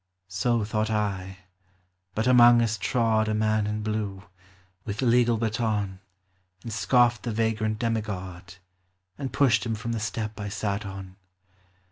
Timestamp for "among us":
2.25-2.75